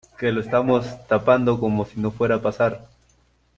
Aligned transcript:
que 0.17 0.31
lo 0.31 0.41
estamos 0.41 0.83
tapando 1.07 1.59
como 1.59 1.85
si 1.85 1.99
no 1.99 2.09
fuera 2.09 2.37
a 2.37 2.41
pasar 2.41 2.87